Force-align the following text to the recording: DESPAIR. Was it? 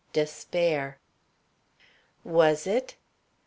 DESPAIR. 0.13 0.97
Was 2.23 2.65
it? 2.65 2.95